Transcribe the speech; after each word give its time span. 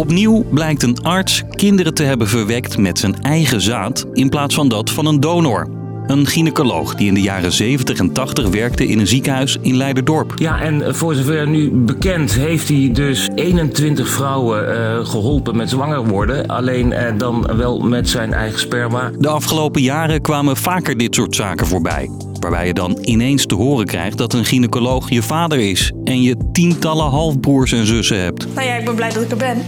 Opnieuw 0.00 0.44
blijkt 0.50 0.82
een 0.82 1.02
arts 1.02 1.42
kinderen 1.50 1.94
te 1.94 2.02
hebben 2.02 2.28
verwekt 2.28 2.78
met 2.78 2.98
zijn 2.98 3.22
eigen 3.22 3.60
zaad 3.60 4.06
in 4.12 4.28
plaats 4.28 4.54
van 4.54 4.68
dat 4.68 4.90
van 4.90 5.06
een 5.06 5.20
donor. 5.20 5.68
Een 6.06 6.26
gynaecoloog 6.26 6.94
die 6.94 7.08
in 7.08 7.14
de 7.14 7.20
jaren 7.20 7.52
70 7.52 7.98
en 7.98 8.12
80 8.12 8.48
werkte 8.48 8.86
in 8.86 8.98
een 8.98 9.06
ziekenhuis 9.06 9.58
in 9.60 9.76
Leiderdorp. 9.76 10.34
Ja, 10.36 10.60
en 10.60 10.94
voor 10.94 11.14
zover 11.14 11.48
nu 11.48 11.70
bekend 11.70 12.32
heeft 12.32 12.68
hij 12.68 12.90
dus 12.92 13.28
21 13.34 14.08
vrouwen 14.08 14.76
eh, 14.76 15.06
geholpen 15.06 15.56
met 15.56 15.70
zwanger 15.70 16.06
worden. 16.06 16.46
Alleen 16.46 16.92
eh, 16.92 17.18
dan 17.18 17.56
wel 17.56 17.80
met 17.80 18.08
zijn 18.08 18.32
eigen 18.32 18.60
sperma. 18.60 19.10
De 19.18 19.28
afgelopen 19.28 19.82
jaren 19.82 20.20
kwamen 20.20 20.56
vaker 20.56 20.96
dit 20.96 21.14
soort 21.14 21.34
zaken 21.34 21.66
voorbij. 21.66 22.10
Waarbij 22.38 22.66
je 22.66 22.74
dan 22.74 22.98
ineens 23.00 23.46
te 23.46 23.54
horen 23.54 23.86
krijgt 23.86 24.18
dat 24.18 24.32
een 24.32 24.44
gynaecoloog 24.44 25.10
je 25.10 25.22
vader 25.22 25.58
is. 25.58 25.92
En 26.04 26.22
je 26.22 26.36
tientallen 26.52 27.06
halfbroers 27.06 27.72
en 27.72 27.86
zussen 27.86 28.20
hebt. 28.20 28.46
Nou 28.54 28.66
ja, 28.66 28.74
ik 28.74 28.84
ben 28.84 28.94
blij 28.94 29.12
dat 29.12 29.22
ik 29.22 29.30
er 29.30 29.36
ben. 29.36 29.62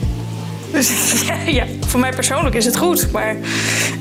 Dus 0.72 1.22
ja, 1.46 1.66
voor 1.86 2.00
mij 2.00 2.10
persoonlijk 2.10 2.54
is 2.54 2.64
het 2.64 2.76
goed. 2.76 3.10
Maar 3.12 3.36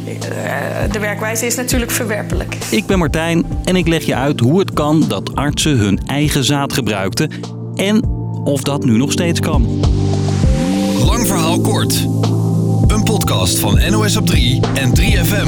eh, 0.06 0.92
de 0.92 1.00
werkwijze 1.00 1.46
is 1.46 1.56
natuurlijk 1.56 1.92
verwerpelijk. 1.92 2.56
Ik 2.70 2.86
ben 2.86 3.00
Martijn 3.00 3.46
en 3.64 3.76
ik 3.76 3.88
leg 3.88 4.06
je 4.06 4.16
uit 4.16 4.40
hoe 4.40 4.60
het 4.60 4.74
kan 4.74 5.06
dat 5.08 5.36
artsen 5.36 5.78
hun 5.78 6.00
eigen 6.06 6.44
zaad 6.44 6.74
gebruikten. 6.74 7.32
En 7.76 8.04
of 8.44 8.62
dat 8.62 8.84
nu 8.86 8.98
nog 8.98 9.12
steeds 9.12 9.40
kan. 9.40 9.80
Lang 11.06 11.28
verhaal 11.28 11.62
kort. 11.62 12.08
Een 12.88 13.04
podcast 13.04 13.60
van 13.60 13.80
NOS 13.90 14.16
op 14.16 14.26
3 14.26 14.60
en 14.74 14.92
3FM. 15.00 15.48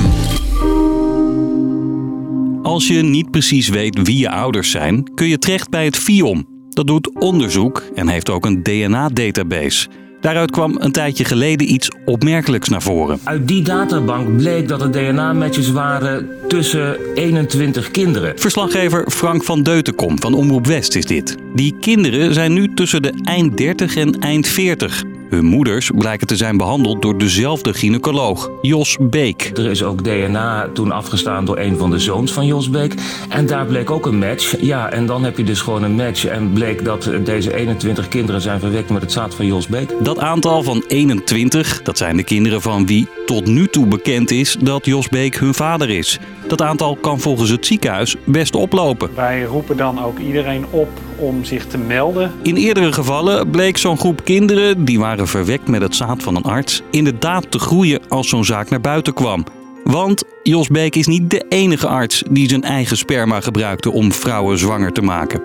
Als 2.63 2.88
je 2.88 3.04
niet 3.04 3.32
precies 3.32 3.70
weet 3.70 4.02
wie 4.04 4.18
je 4.18 4.30
ouders 4.30 4.71
zijn, 4.71 5.13
kun 5.13 5.27
je 5.27 5.38
terecht 5.38 5.70
bij 5.70 5.85
het 5.85 5.98
FIOM. 5.98 6.48
Dat 6.70 6.88
doet 6.88 7.20
onderzoek 7.20 7.84
en 7.96 8.08
heeft 8.08 8.30
ook 8.30 8.46
een 8.46 8.63
DNA-database. 8.63 9.88
Daaruit 10.23 10.52
kwam 10.52 10.76
een 10.80 10.91
tijdje 10.91 11.26
geleden 11.26 11.74
iets 11.74 11.91
opmerkelijks 12.05 12.70
naar 12.70 12.82
voren. 12.82 13.20
Uit 13.24 13.48
die 13.48 13.62
databank 13.62 14.38
bleek 14.38 14.68
dat 14.68 14.82
er 14.82 14.91
DNA-matches 14.91 15.71
waren 15.71 16.30
tussen 16.48 16.98
21 17.15 17.91
kinderen. 17.91 18.40
Verslaggever 18.40 19.12
Frank 19.12 19.43
van 19.43 19.63
Deutenkom 19.63 20.20
van 20.20 20.34
Omroep 20.34 20.68
West 20.68 20.96
is 20.96 21.05
dit. 21.05 21.35
Die 21.55 21.76
kinderen 21.80 22.34
zijn 22.34 22.54
nu 22.54 22.74
tussen 22.74 23.02
de 23.02 23.13
eind 23.24 23.57
30 23.57 23.96
en 23.96 24.20
eind 24.20 24.48
40. 24.48 25.04
Hun 25.34 25.45
moeders 25.45 25.91
blijken 25.95 26.27
te 26.27 26.35
zijn 26.35 26.57
behandeld 26.57 27.01
door 27.01 27.17
dezelfde 27.17 27.73
gynaecoloog, 27.73 28.49
Jos 28.62 28.98
Beek. 28.99 29.51
Er 29.53 29.65
is 29.65 29.84
ook 29.84 30.03
DNA 30.03 30.70
toen 30.73 30.91
afgestaan 30.91 31.45
door 31.45 31.57
een 31.57 31.77
van 31.77 31.90
de 31.90 31.99
zoons 31.99 32.34
van 32.34 32.45
Jos 32.45 32.70
Beek. 32.70 32.93
En 33.29 33.45
daar 33.45 33.65
bleek 33.65 33.91
ook 33.91 34.05
een 34.05 34.17
match. 34.17 34.55
Ja, 34.62 34.91
en 34.91 35.05
dan 35.05 35.23
heb 35.23 35.37
je 35.37 35.43
dus 35.43 35.62
gewoon 35.62 35.84
een 35.84 35.95
match. 35.95 36.25
En 36.25 36.53
bleek 36.53 36.85
dat 36.85 37.09
deze 37.23 37.55
21 37.55 38.07
kinderen 38.07 38.41
zijn 38.41 38.59
verwekt 38.59 38.90
met 38.90 39.01
het 39.01 39.12
zaad 39.12 39.35
van 39.35 39.45
Jos 39.45 39.67
Beek. 39.67 39.93
Dat 39.99 40.20
aantal 40.20 40.63
van 40.63 40.84
21, 40.87 41.81
dat 41.81 41.97
zijn 41.97 42.18
de 42.18 42.23
kinderen 42.23 42.62
van 42.62 42.85
wie 42.85 43.07
tot 43.25 43.45
nu 43.45 43.68
toe 43.68 43.87
bekend 43.87 44.31
is 44.31 44.57
dat 44.59 44.85
Jos 44.85 45.09
Beek 45.09 45.35
hun 45.35 45.53
vader 45.53 45.90
is. 45.90 46.20
Dat 46.48 46.62
aantal 46.62 46.96
kan 46.96 47.20
volgens 47.20 47.49
het 47.49 47.66
ziekenhuis 47.66 48.16
best 48.24 48.55
oplopen. 48.55 49.10
Wij 49.16 49.44
roepen 49.44 49.77
dan 49.77 50.04
ook 50.04 50.20
iedereen 50.20 50.66
op 50.70 50.90
om 51.18 51.44
zich 51.44 51.66
te 51.68 51.77
melden. 51.77 52.32
In 52.44 52.55
eerdere 52.55 52.91
gevallen 52.91 53.49
bleek 53.49 53.77
zo'n 53.77 53.98
groep 53.98 54.24
kinderen, 54.24 54.86
die 54.86 54.99
waren 54.99 55.27
verwekt 55.27 55.68
met 55.68 55.82
het 55.82 55.96
zaad 55.96 56.24
van 56.24 56.36
een 56.36 56.44
arts, 56.44 56.82
inderdaad 56.91 57.52
te 57.52 57.60
groeien 57.60 58.02
als 58.08 58.30
zo'n 58.30 58.46
zaak 58.46 58.70
naar 58.70 58.82
buiten 58.82 59.14
kwam. 59.14 59.46
Want 59.84 60.24
Jos 60.44 60.68
Beek 60.68 60.96
is 60.96 61.08
niet 61.08 61.30
de 61.30 61.46
enige 61.49 61.88
arts 61.88 62.24
die 62.30 62.49
zijn 62.49 62.64
eigen 62.64 62.98
sperma 62.98 63.41
gebruikte 63.41 63.91
om 63.91 64.12
vrouwen 64.12 64.58
zwanger 64.58 64.91
te 64.91 65.02
maken. 65.02 65.41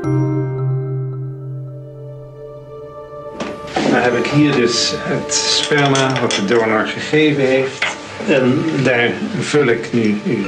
Dan 3.91 4.01
heb 4.01 4.17
ik 4.17 4.27
hier 4.27 4.53
dus 4.53 4.93
het 4.97 5.35
sperma 5.35 6.21
wat 6.21 6.31
de 6.31 6.45
donor 6.45 6.87
gegeven 6.87 7.47
heeft. 7.47 7.98
En 8.27 8.65
daar 8.83 9.11
vul 9.41 9.67
ik 9.67 9.93
nu 9.93 10.21
uw 10.25 10.45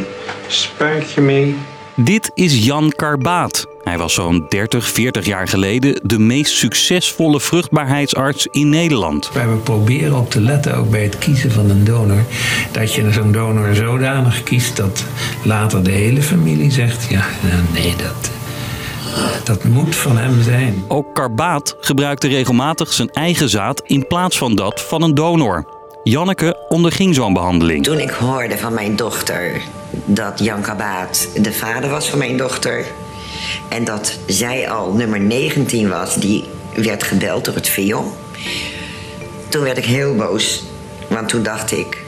spuitje 0.47 1.21
mee. 1.21 1.57
Dit 2.05 2.31
is 2.35 2.65
Jan 2.65 2.93
Karbaat. 2.97 3.67
Hij 3.83 3.99
was 3.99 4.15
zo'n 4.15 4.47
30, 4.49 4.89
40 4.89 5.27
jaar 5.27 5.49
geleden 5.49 6.01
de 6.03 6.19
meest 6.19 6.53
succesvolle 6.53 7.41
vruchtbaarheidsarts 7.41 8.47
in 8.51 8.69
Nederland. 8.69 9.31
Wij 9.33 9.47
proberen 9.47 10.19
op 10.19 10.31
te 10.31 10.41
letten, 10.41 10.77
ook 10.77 10.91
bij 10.91 11.03
het 11.03 11.19
kiezen 11.19 11.51
van 11.51 11.71
een 11.71 11.85
donor, 11.85 12.23
dat 12.73 12.95
je 12.95 13.13
zo'n 13.13 13.33
donor 13.33 13.75
zodanig 13.75 14.43
kiest 14.43 14.77
dat 14.77 15.05
later 15.45 15.83
de 15.83 15.91
hele 15.91 16.23
familie 16.23 16.71
zegt: 16.71 17.07
ja, 17.11 17.25
nee, 17.73 17.95
dat, 17.97 18.31
dat 19.45 19.65
moet 19.65 19.97
van 19.97 20.17
hem 20.17 20.43
zijn. 20.43 20.85
Ook 20.89 21.15
Karbaat 21.15 21.77
gebruikte 21.81 22.29
regelmatig 22.29 22.93
zijn 22.93 23.11
eigen 23.11 23.49
zaad 23.49 23.83
in 23.87 24.07
plaats 24.07 24.39
van 24.39 24.55
dat 24.55 24.81
van 24.81 25.03
een 25.03 25.15
donor. 25.15 25.80
Janneke 26.03 26.57
onderging 26.69 27.15
zo'n 27.15 27.33
behandeling. 27.33 27.85
Toen 27.85 27.99
ik 27.99 28.11
hoorde 28.11 28.59
van 28.59 28.75
mijn 28.75 28.97
dochter 28.97 29.63
dat 30.05 30.39
Jan 30.39 30.63
Karbaat 30.63 31.29
de 31.43 31.53
vader 31.53 31.91
was 31.91 32.09
van 32.09 32.19
mijn 32.19 32.37
dochter... 32.37 32.87
en 33.69 33.85
dat 33.85 34.19
zij 34.27 34.71
al 34.71 34.93
nummer 34.93 35.21
19 35.21 35.89
was, 35.89 36.15
die 36.15 36.45
werd 36.75 37.03
gebeld 37.03 37.45
door 37.45 37.55
het 37.55 37.69
VIOM... 37.69 38.13
toen 39.49 39.63
werd 39.63 39.79
ik 39.79 39.85
heel 39.85 40.17
boos, 40.17 40.63
want 41.09 41.29
toen 41.29 41.43
dacht 41.43 41.73
ik... 41.73 42.03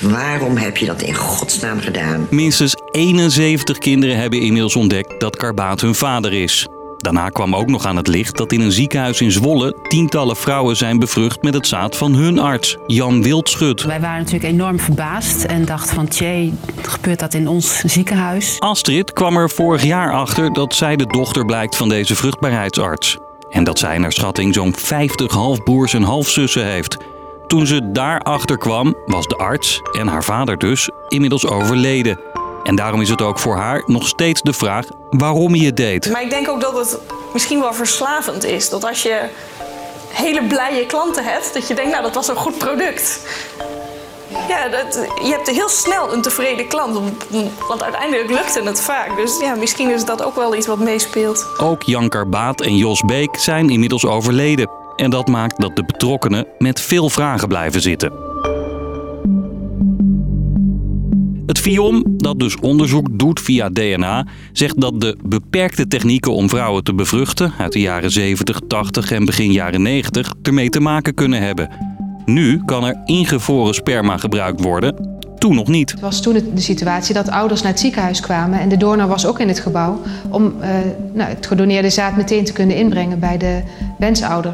Waarom 0.00 0.56
heb 0.56 0.76
je 0.76 0.86
dat 0.86 1.02
in 1.02 1.14
godsnaam 1.14 1.80
gedaan? 1.80 2.26
Minstens 2.30 2.74
71 2.90 3.78
kinderen 3.78 4.16
hebben 4.16 4.40
inmiddels 4.40 4.76
ontdekt 4.76 5.20
dat 5.20 5.36
Karbaat 5.36 5.80
hun 5.80 5.94
vader 5.94 6.32
is. 6.32 6.68
Daarna 7.04 7.28
kwam 7.28 7.56
ook 7.56 7.68
nog 7.68 7.86
aan 7.86 7.96
het 7.96 8.06
licht 8.06 8.36
dat 8.36 8.52
in 8.52 8.60
een 8.60 8.72
ziekenhuis 8.72 9.20
in 9.20 9.30
Zwolle 9.30 9.76
tientallen 9.88 10.36
vrouwen 10.36 10.76
zijn 10.76 10.98
bevrucht 10.98 11.42
met 11.42 11.54
het 11.54 11.66
zaad 11.66 11.96
van 11.96 12.14
hun 12.14 12.38
arts, 12.38 12.76
Jan 12.86 13.22
Wildschut. 13.22 13.82
Wij 13.82 14.00
waren 14.00 14.18
natuurlijk 14.18 14.52
enorm 14.52 14.80
verbaasd 14.80 15.44
en 15.44 15.64
dachten 15.64 15.94
van 15.94 16.08
tjee, 16.08 16.54
gebeurt 16.82 17.18
dat 17.18 17.34
in 17.34 17.48
ons 17.48 17.78
ziekenhuis? 17.78 18.56
Astrid 18.58 19.12
kwam 19.12 19.36
er 19.36 19.50
vorig 19.50 19.82
jaar 19.82 20.12
achter 20.12 20.52
dat 20.52 20.74
zij 20.74 20.96
de 20.96 21.06
dochter 21.06 21.44
blijkt 21.44 21.76
van 21.76 21.88
deze 21.88 22.14
vruchtbaarheidsarts. 22.14 23.18
En 23.50 23.64
dat 23.64 23.78
zij 23.78 23.98
naar 23.98 24.12
schatting 24.12 24.54
zo'n 24.54 24.74
50 24.76 25.32
halfbroers 25.32 25.94
en 25.94 26.02
halfzussen 26.02 26.64
heeft. 26.64 26.96
Toen 27.46 27.66
ze 27.66 27.90
daarachter 27.92 28.58
kwam, 28.58 28.94
was 29.06 29.26
de 29.26 29.36
arts 29.36 29.80
en 29.98 30.06
haar 30.06 30.24
vader 30.24 30.58
dus 30.58 30.90
inmiddels 31.08 31.46
overleden. 31.46 32.33
En 32.64 32.76
daarom 32.76 33.00
is 33.00 33.08
het 33.08 33.22
ook 33.22 33.38
voor 33.38 33.56
haar 33.56 33.82
nog 33.86 34.08
steeds 34.08 34.42
de 34.42 34.52
vraag 34.52 34.86
waarom 35.10 35.54
je 35.54 35.66
het 35.66 35.76
deed. 35.76 36.10
Maar 36.10 36.22
ik 36.22 36.30
denk 36.30 36.48
ook 36.48 36.60
dat 36.60 36.76
het 36.76 36.98
misschien 37.32 37.60
wel 37.60 37.74
verslavend 37.74 38.44
is. 38.44 38.68
Dat 38.70 38.84
als 38.84 39.02
je 39.02 39.20
hele 40.08 40.42
blije 40.42 40.86
klanten 40.86 41.24
hebt, 41.24 41.54
dat 41.54 41.68
je 41.68 41.74
denkt, 41.74 41.90
nou 41.90 42.02
dat 42.02 42.14
was 42.14 42.28
een 42.28 42.36
goed 42.36 42.58
product. 42.58 43.20
Ja, 44.48 44.68
dat, 44.68 45.08
je 45.22 45.30
hebt 45.30 45.50
heel 45.50 45.68
snel 45.68 46.12
een 46.12 46.22
tevreden 46.22 46.68
klant. 46.68 46.98
Want 47.68 47.82
uiteindelijk 47.82 48.30
lukte 48.30 48.62
het 48.62 48.80
vaak. 48.80 49.16
Dus 49.16 49.38
ja, 49.40 49.54
misschien 49.54 49.90
is 49.90 50.04
dat 50.04 50.22
ook 50.22 50.34
wel 50.34 50.54
iets 50.54 50.66
wat 50.66 50.78
meespeelt. 50.78 51.46
Ook 51.58 51.82
Jan 51.82 52.08
Karbaat 52.08 52.60
en 52.60 52.76
Jos 52.76 53.00
Beek 53.00 53.36
zijn 53.36 53.70
inmiddels 53.70 54.06
overleden. 54.06 54.70
En 54.96 55.10
dat 55.10 55.28
maakt 55.28 55.60
dat 55.60 55.76
de 55.76 55.84
betrokkenen 55.84 56.46
met 56.58 56.80
veel 56.80 57.10
vragen 57.10 57.48
blijven 57.48 57.80
zitten. 57.80 58.33
Het 61.54 61.62
FIOM, 61.62 62.04
dat 62.06 62.38
dus 62.38 62.56
onderzoek 62.60 63.18
doet 63.18 63.40
via 63.40 63.68
DNA, 63.68 64.26
zegt 64.52 64.80
dat 64.80 65.00
de 65.00 65.16
beperkte 65.24 65.86
technieken 65.86 66.32
om 66.32 66.48
vrouwen 66.48 66.84
te 66.84 66.94
bevruchten 66.94 67.52
uit 67.58 67.72
de 67.72 67.80
jaren 67.80 68.10
70, 68.10 68.60
80 68.68 69.12
en 69.12 69.24
begin 69.24 69.52
jaren 69.52 69.82
90 69.82 70.34
ermee 70.42 70.68
te 70.68 70.80
maken 70.80 71.14
kunnen 71.14 71.42
hebben. 71.42 71.68
Nu 72.24 72.62
kan 72.64 72.84
er 72.84 73.00
ingevroren 73.04 73.74
sperma 73.74 74.16
gebruikt 74.16 74.60
worden, 74.60 75.18
toen 75.38 75.54
nog 75.54 75.68
niet. 75.68 75.90
Het 75.90 76.00
was 76.00 76.22
toen 76.22 76.32
de 76.54 76.60
situatie 76.60 77.14
dat 77.14 77.28
ouders 77.28 77.62
naar 77.62 77.70
het 77.70 77.80
ziekenhuis 77.80 78.20
kwamen 78.20 78.60
en 78.60 78.68
de 78.68 78.76
donor 78.76 79.08
was 79.08 79.26
ook 79.26 79.40
in 79.40 79.48
het 79.48 79.60
gebouw 79.60 80.00
om 80.30 80.44
uh, 80.60 80.68
nou, 81.12 81.30
het 81.30 81.46
gedoneerde 81.46 81.90
zaad 81.90 82.16
meteen 82.16 82.44
te 82.44 82.52
kunnen 82.52 82.76
inbrengen 82.76 83.18
bij 83.18 83.38
de 83.38 83.62
wensouder. 83.98 84.52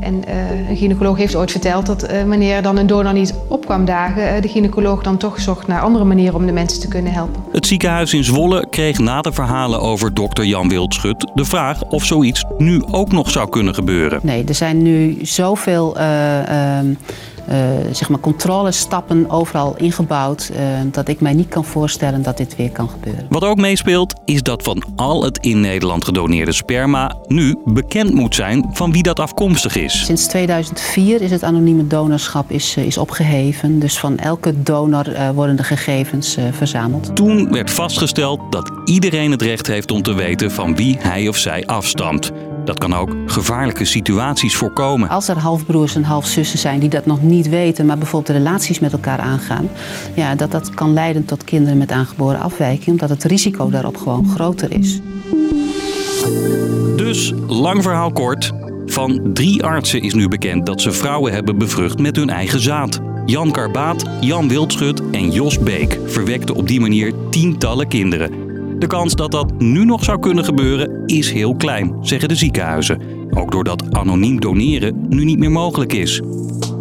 En 0.00 0.22
uh, 0.28 0.68
een 0.68 0.76
gynaecoloog 0.76 1.16
heeft 1.16 1.36
ooit 1.36 1.50
verteld 1.50 1.86
dat 1.86 2.10
uh, 2.10 2.22
wanneer 2.22 2.62
dan 2.62 2.76
een 2.76 2.86
donor 2.86 3.12
niet 3.12 3.34
op 3.48 3.64
kwam 3.64 3.84
dagen, 3.84 4.36
uh, 4.36 4.42
de 4.42 4.48
gynaecoloog 4.48 5.02
dan 5.02 5.16
toch 5.16 5.40
zocht 5.40 5.66
naar 5.66 5.80
andere 5.80 6.04
manieren 6.04 6.34
om 6.34 6.46
de 6.46 6.52
mensen 6.52 6.80
te 6.80 6.88
kunnen 6.88 7.12
helpen. 7.12 7.42
Het 7.52 7.66
ziekenhuis 7.66 8.14
in 8.14 8.24
Zwolle 8.24 8.66
kreeg 8.70 8.98
na 8.98 9.20
de 9.20 9.32
verhalen 9.32 9.80
over 9.80 10.14
dokter 10.14 10.44
Jan 10.44 10.68
Wildschut 10.68 11.30
de 11.34 11.44
vraag 11.44 11.82
of 11.82 12.04
zoiets 12.04 12.44
nu 12.58 12.82
ook 12.90 13.12
nog 13.12 13.30
zou 13.30 13.48
kunnen 13.48 13.74
gebeuren. 13.74 14.20
Nee, 14.22 14.44
er 14.44 14.54
zijn 14.54 14.82
nu 14.82 15.18
zoveel 15.22 15.96
ehm, 15.96 16.88
uh, 16.88 16.96
zeg 17.92 18.08
maar 18.08 18.20
controlestappen 18.20 19.30
overal 19.30 19.76
ingebouwd. 19.76 20.50
Uh, 20.52 20.58
dat 20.84 21.08
ik 21.08 21.20
mij 21.20 21.34
niet 21.34 21.48
kan 21.48 21.64
voorstellen 21.64 22.22
dat 22.22 22.36
dit 22.36 22.56
weer 22.56 22.70
kan 22.70 22.88
gebeuren. 22.88 23.26
Wat 23.28 23.44
ook 23.44 23.56
meespeelt 23.56 24.14
is 24.24 24.42
dat 24.42 24.62
van 24.62 24.82
al 24.96 25.22
het 25.22 25.38
in 25.38 25.60
Nederland 25.60 26.04
gedoneerde 26.04 26.52
sperma 26.52 27.14
nu 27.26 27.56
bekend 27.64 28.14
moet 28.14 28.34
zijn 28.34 28.68
van 28.72 28.92
wie 28.92 29.02
dat 29.02 29.20
afkomstig 29.20 29.76
is. 29.76 30.04
Sinds 30.04 30.26
2004 30.26 31.22
is 31.22 31.30
het 31.30 31.42
anonieme 31.42 31.86
donorschap 31.86 32.50
is, 32.50 32.76
is 32.76 32.98
opgeheven. 32.98 33.78
Dus 33.78 33.98
van 33.98 34.18
elke 34.18 34.62
donor 34.62 35.04
worden 35.34 35.56
de 35.56 35.64
gegevens 35.64 36.36
verzameld. 36.50 37.16
Toen 37.16 37.52
werd 37.52 37.70
vastgesteld 37.70 38.40
dat 38.52 38.70
iedereen 38.84 39.30
het 39.30 39.42
recht 39.42 39.66
heeft 39.66 39.90
om 39.90 40.02
te 40.02 40.14
weten 40.14 40.50
van 40.50 40.76
wie 40.76 40.96
hij 40.98 41.28
of 41.28 41.36
zij 41.36 41.66
afstamt. 41.66 42.32
Dat 42.66 42.78
kan 42.78 42.94
ook 42.94 43.10
gevaarlijke 43.26 43.84
situaties 43.84 44.56
voorkomen. 44.56 45.08
Als 45.08 45.28
er 45.28 45.38
halfbroers 45.38 45.94
en 45.94 46.04
halfzussen 46.04 46.58
zijn 46.58 46.80
die 46.80 46.88
dat 46.88 47.06
nog 47.06 47.22
niet 47.22 47.48
weten, 47.48 47.86
maar 47.86 47.98
bijvoorbeeld 47.98 48.36
relaties 48.38 48.78
met 48.78 48.92
elkaar 48.92 49.18
aangaan, 49.18 49.68
ja, 50.14 50.34
dat 50.34 50.50
dat 50.50 50.74
kan 50.74 50.92
leiden 50.92 51.24
tot 51.24 51.44
kinderen 51.44 51.78
met 51.78 51.92
aangeboren 51.92 52.40
afwijking, 52.40 52.88
omdat 52.88 53.08
het 53.08 53.24
risico 53.24 53.70
daarop 53.70 53.96
gewoon 53.96 54.28
groter 54.28 54.72
is. 54.72 55.00
Dus, 56.96 57.32
lang 57.46 57.82
verhaal 57.82 58.12
kort. 58.12 58.52
Van 58.86 59.20
drie 59.32 59.64
artsen 59.64 60.02
is 60.02 60.14
nu 60.14 60.28
bekend 60.28 60.66
dat 60.66 60.80
ze 60.80 60.92
vrouwen 60.92 61.32
hebben 61.32 61.58
bevrucht 61.58 61.98
met 61.98 62.16
hun 62.16 62.30
eigen 62.30 62.60
zaad. 62.60 63.00
Jan 63.26 63.50
Karbaat, 63.50 64.04
Jan 64.20 64.48
Wildschut 64.48 65.10
en 65.10 65.30
Jos 65.30 65.58
Beek 65.58 65.98
verwekten 66.06 66.54
op 66.54 66.68
die 66.68 66.80
manier 66.80 67.12
tientallen 67.30 67.88
kinderen. 67.88 68.45
De 68.78 68.86
kans 68.86 69.14
dat 69.14 69.30
dat 69.30 69.60
nu 69.60 69.84
nog 69.84 70.04
zou 70.04 70.18
kunnen 70.18 70.44
gebeuren 70.44 71.02
is 71.06 71.32
heel 71.32 71.54
klein, 71.54 71.96
zeggen 72.00 72.28
de 72.28 72.34
ziekenhuizen. 72.34 73.00
Ook 73.30 73.50
doordat 73.50 73.94
anoniem 73.94 74.40
doneren 74.40 75.06
nu 75.08 75.24
niet 75.24 75.38
meer 75.38 75.50
mogelijk 75.50 75.92
is. 75.92 76.22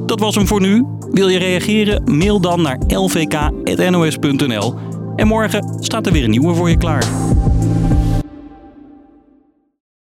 Dat 0.06 0.20
was 0.20 0.36
hem 0.36 0.48
voor 0.48 0.62
nu. 0.62 0.86
Wil 1.12 1.28
je 1.28 1.40
reageren? 1.40 2.18
Mail 2.18 2.42
dan 2.42 2.62
naar 2.62 2.80
lvk.nos.nl. 2.88 4.74
En 5.16 5.28
morgen 5.28 5.78
staat 5.80 6.06
er 6.06 6.12
weer 6.12 6.24
een 6.24 6.30
nieuwe 6.30 6.54
voor 6.54 6.70
je 6.70 6.78
klaar. 6.78 7.25